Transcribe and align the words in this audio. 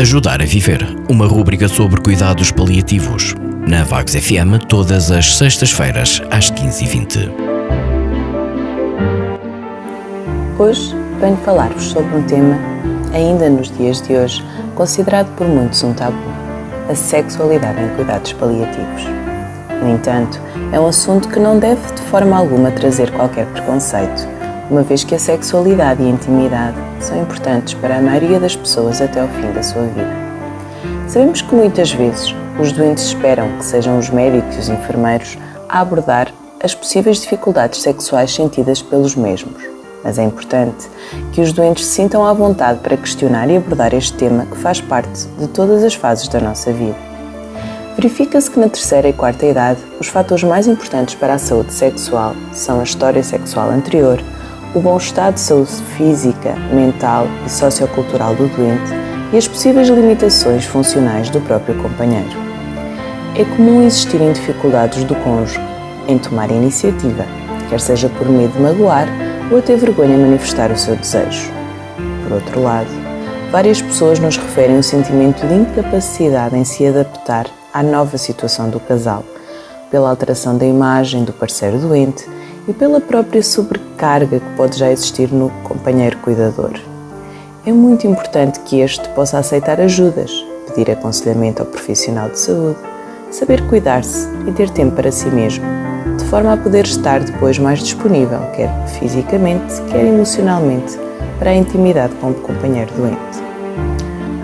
Ajudar 0.00 0.40
a 0.40 0.44
Viver, 0.44 0.86
uma 1.10 1.26
rúbrica 1.26 1.66
sobre 1.66 2.00
cuidados 2.00 2.52
paliativos. 2.52 3.34
Na 3.66 3.82
Vagos 3.82 4.14
FM, 4.14 4.64
todas 4.68 5.10
as 5.10 5.36
sextas-feiras, 5.36 6.22
às 6.30 6.52
15h20. 6.52 7.28
Hoje 10.56 10.94
venho 11.20 11.36
falar-vos 11.38 11.82
sobre 11.82 12.14
um 12.14 12.22
tema, 12.22 12.56
ainda 13.12 13.50
nos 13.50 13.76
dias 13.76 14.00
de 14.00 14.14
hoje, 14.14 14.40
considerado 14.76 15.34
por 15.34 15.48
muitos 15.48 15.82
um 15.82 15.92
tabu: 15.92 16.16
a 16.88 16.94
sexualidade 16.94 17.82
em 17.82 17.88
cuidados 17.96 18.32
paliativos. 18.34 19.02
No 19.82 19.90
entanto, 19.90 20.40
é 20.72 20.78
um 20.78 20.86
assunto 20.86 21.28
que 21.28 21.40
não 21.40 21.58
deve 21.58 21.82
de 21.96 22.02
forma 22.02 22.36
alguma 22.36 22.70
trazer 22.70 23.10
qualquer 23.10 23.46
preconceito 23.46 24.28
uma 24.70 24.82
vez 24.82 25.02
que 25.02 25.14
a 25.14 25.18
sexualidade 25.18 26.02
e 26.02 26.06
a 26.06 26.10
intimidade 26.10 26.87
são 27.00 27.20
importantes 27.20 27.74
para 27.74 27.98
a 27.98 28.00
maioria 28.00 28.40
das 28.40 28.56
pessoas 28.56 29.00
até 29.00 29.20
ao 29.20 29.28
fim 29.28 29.52
da 29.52 29.62
sua 29.62 29.82
vida. 29.82 30.28
Sabemos 31.08 31.42
que 31.42 31.54
muitas 31.54 31.92
vezes 31.92 32.34
os 32.60 32.72
doentes 32.72 33.04
esperam 33.04 33.56
que 33.58 33.64
sejam 33.64 33.98
os 33.98 34.10
médicos 34.10 34.56
e 34.56 34.58
os 34.60 34.68
enfermeiros 34.68 35.38
a 35.68 35.80
abordar 35.80 36.32
as 36.62 36.74
possíveis 36.74 37.20
dificuldades 37.20 37.80
sexuais 37.82 38.34
sentidas 38.34 38.82
pelos 38.82 39.14
mesmos, 39.14 39.62
mas 40.02 40.18
é 40.18 40.24
importante 40.24 40.88
que 41.32 41.40
os 41.40 41.52
doentes 41.52 41.86
se 41.86 41.92
sintam 41.92 42.26
à 42.26 42.32
vontade 42.32 42.80
para 42.80 42.96
questionar 42.96 43.48
e 43.48 43.56
abordar 43.56 43.94
este 43.94 44.14
tema 44.14 44.46
que 44.46 44.56
faz 44.56 44.80
parte 44.80 45.26
de 45.38 45.46
todas 45.48 45.84
as 45.84 45.94
fases 45.94 46.28
da 46.28 46.40
nossa 46.40 46.72
vida. 46.72 46.96
Verifica-se 47.96 48.50
que 48.50 48.60
na 48.60 48.68
terceira 48.68 49.08
e 49.08 49.12
quarta 49.12 49.44
idade, 49.44 49.80
os 50.00 50.06
fatores 50.06 50.44
mais 50.44 50.68
importantes 50.68 51.16
para 51.16 51.34
a 51.34 51.38
saúde 51.38 51.72
sexual 51.72 52.34
são 52.52 52.80
a 52.80 52.84
história 52.84 53.22
sexual 53.24 53.70
anterior, 53.70 54.22
o 54.74 54.80
bom 54.80 54.96
estado 54.96 55.34
de 55.34 55.40
saúde 55.40 55.72
física, 55.96 56.54
mental 56.72 57.26
e 57.46 57.50
sociocultural 57.50 58.34
do 58.34 58.48
doente 58.48 58.92
e 59.32 59.36
as 59.36 59.48
possíveis 59.48 59.88
limitações 59.88 60.64
funcionais 60.64 61.30
do 61.30 61.40
próprio 61.40 61.74
companheiro. 61.82 62.36
É 63.34 63.44
comum 63.56 63.82
existirem 63.82 64.32
dificuldades 64.32 65.04
do 65.04 65.14
cônjuge 65.16 65.60
em 66.06 66.18
tomar 66.18 66.50
iniciativa, 66.50 67.24
quer 67.68 67.80
seja 67.80 68.08
por 68.10 68.28
medo 68.28 68.52
de 68.52 68.60
magoar 68.60 69.06
ou 69.50 69.58
até 69.58 69.76
vergonha 69.76 70.14
em 70.14 70.20
manifestar 70.20 70.70
o 70.70 70.78
seu 70.78 70.96
desejo. 70.96 71.50
Por 72.24 72.32
outro 72.32 72.62
lado, 72.62 72.88
várias 73.50 73.80
pessoas 73.80 74.18
nos 74.18 74.36
referem 74.36 74.76
um 74.76 74.82
sentimento 74.82 75.46
de 75.46 75.54
incapacidade 75.54 76.56
em 76.56 76.64
se 76.64 76.86
adaptar 76.86 77.46
à 77.72 77.82
nova 77.82 78.18
situação 78.18 78.68
do 78.68 78.80
casal, 78.80 79.24
pela 79.90 80.10
alteração 80.10 80.56
da 80.56 80.66
imagem 80.66 81.24
do 81.24 81.32
parceiro 81.32 81.78
doente 81.78 82.26
e 82.68 82.72
pela 82.74 83.00
própria 83.00 83.42
sobrecarga 83.42 84.38
que 84.38 84.56
pode 84.56 84.78
já 84.78 84.92
existir 84.92 85.32
no 85.32 85.48
companheiro 85.64 86.18
cuidador. 86.18 86.78
É 87.66 87.72
muito 87.72 88.06
importante 88.06 88.60
que 88.60 88.80
este 88.80 89.08
possa 89.10 89.38
aceitar 89.38 89.80
ajudas, 89.80 90.30
pedir 90.66 90.90
aconselhamento 90.90 91.62
ao 91.62 91.68
profissional 91.68 92.28
de 92.28 92.38
saúde, 92.38 92.78
saber 93.30 93.66
cuidar-se 93.68 94.28
e 94.46 94.52
ter 94.52 94.68
tempo 94.70 94.94
para 94.94 95.10
si 95.10 95.28
mesmo, 95.28 95.64
de 96.18 96.24
forma 96.26 96.52
a 96.52 96.56
poder 96.56 96.84
estar 96.84 97.20
depois 97.20 97.58
mais 97.58 97.80
disponível, 97.80 98.40
quer 98.54 98.70
fisicamente, 98.98 99.80
quer 99.90 100.04
emocionalmente, 100.04 100.98
para 101.38 101.50
a 101.50 101.54
intimidade 101.54 102.14
com 102.16 102.30
o 102.30 102.34
companheiro 102.34 102.92
doente. 102.94 103.38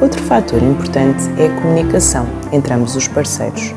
Outro 0.00 0.22
fator 0.22 0.62
importante 0.62 1.24
é 1.38 1.46
a 1.46 1.60
comunicação 1.60 2.26
entre 2.52 2.72
ambos 2.74 2.96
os 2.96 3.08
parceiros 3.08 3.74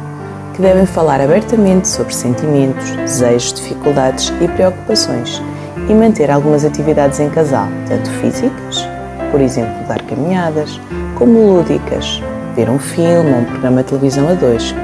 que 0.59 0.63
devem 0.63 0.85
falar 0.85 1.21
abertamente 1.21 1.87
sobre 1.87 2.13
sentimentos, 2.13 2.91
desejos, 2.91 3.53
dificuldades 3.53 4.29
e 4.41 4.47
preocupações 4.49 5.41
e 5.87 5.93
manter 5.93 6.29
algumas 6.29 6.65
atividades 6.65 7.17
em 7.21 7.29
casal, 7.29 7.69
tanto 7.87 8.09
físicas, 8.19 8.85
por 9.31 9.39
exemplo, 9.39 9.87
dar 9.87 10.01
caminhadas, 10.01 10.77
como 11.15 11.53
lúdicas, 11.53 12.21
ver 12.57 12.69
um 12.69 12.77
filme 12.77 13.31
ou 13.31 13.37
um 13.37 13.45
programa 13.45 13.83
de 13.83 13.87
televisão 13.87 14.27
a 14.27 14.33
dois. 14.33 14.75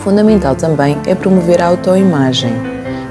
Fundamental 0.00 0.56
também 0.56 0.98
é 1.06 1.14
promover 1.14 1.62
a 1.62 1.68
autoimagem, 1.68 2.52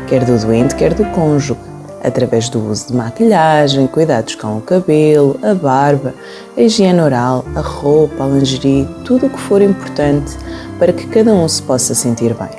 quer 0.07 0.25
do 0.25 0.37
doente, 0.37 0.75
quer 0.75 0.93
do 0.93 1.05
cônjuge, 1.11 1.55
através 2.03 2.49
do 2.49 2.59
uso 2.69 2.87
de 2.87 2.95
maquilhagem, 2.95 3.87
cuidados 3.87 4.35
com 4.35 4.57
o 4.57 4.61
cabelo, 4.61 5.39
a 5.43 5.53
barba, 5.53 6.13
a 6.57 6.61
higiene 6.61 7.01
oral, 7.01 7.45
a 7.55 7.61
roupa, 7.61 8.23
a 8.23 8.27
lingerie, 8.27 8.87
tudo 9.05 9.27
o 9.27 9.29
que 9.29 9.39
for 9.39 9.61
importante 9.61 10.37
para 10.79 10.91
que 10.91 11.07
cada 11.07 11.33
um 11.33 11.47
se 11.47 11.61
possa 11.61 11.93
sentir 11.93 12.33
bem. 12.33 12.49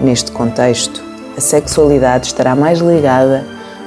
Neste 0.00 0.32
contexto, 0.32 1.02
a 1.36 1.40
sexualidade 1.40 2.28
estará 2.28 2.54
mais 2.54 2.78
ligada 2.78 3.44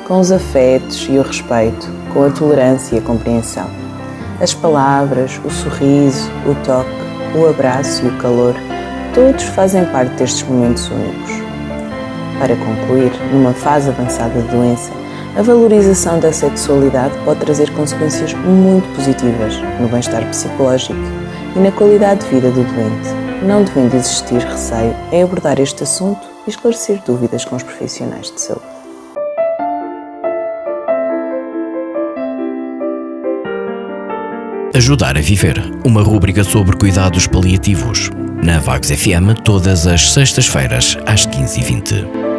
com 0.08 0.20
os 0.20 0.32
afetos 0.32 1.08
e 1.10 1.18
o 1.18 1.22
respeito, 1.22 1.88
com 2.14 2.26
a 2.26 2.30
tolerância 2.30 2.96
e 2.96 3.00
a 3.00 3.02
compreensão. 3.02 3.70
As 4.42 4.54
palavras, 4.54 5.40
o 5.44 5.50
sorriso, 5.50 6.30
o 6.46 6.56
toque, 6.66 6.90
o 7.38 7.48
abraço 7.48 8.06
e 8.06 8.10
o 8.10 8.18
calor, 8.18 8.56
todos 9.14 9.44
fazem 9.44 9.86
parte 9.86 10.16
destes 10.16 10.44
momentos 10.44 10.90
únicos. 10.90 11.41
Para 12.42 12.56
concluir, 12.56 13.12
numa 13.32 13.54
fase 13.54 13.90
avançada 13.90 14.42
de 14.42 14.48
doença, 14.48 14.92
a 15.38 15.44
valorização 15.44 16.20
da 16.20 16.34
sexualidade 16.34 17.16
pode 17.24 17.40
trazer 17.40 17.70
consequências 17.70 18.34
muito 18.34 18.88
positivas 18.96 19.54
no 19.80 19.88
bem-estar 19.88 20.28
psicológico 20.28 21.00
e 21.56 21.60
na 21.60 21.72
qualidade 21.72 22.22
de 22.22 22.34
vida 22.34 22.50
do 22.50 22.64
doente, 22.64 23.46
não 23.46 23.64
devendo 23.64 23.94
existir 23.94 24.40
receio 24.40 24.96
em 25.12 25.22
abordar 25.22 25.60
este 25.60 25.84
assunto 25.84 26.28
e 26.48 26.50
esclarecer 26.50 27.00
dúvidas 27.06 27.46
com 27.46 27.58
os 27.58 27.62
profissionais 27.62 28.32
de 28.32 28.42
saúde. 28.42 28.66
Ajudar 34.74 35.16
a 35.16 35.22
Viver, 35.22 35.62
uma 35.86 36.02
rúbrica 36.02 36.44
sobre 36.44 36.76
cuidados 36.76 37.28
paliativos. 37.28 38.10
Na 38.44 38.58
Vagos 38.58 38.90
FM, 38.90 39.40
todas 39.44 39.86
as 39.86 40.12
sextas-feiras, 40.12 40.98
às 41.06 41.28
15h20. 41.28 42.31